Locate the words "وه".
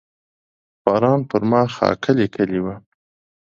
2.65-2.75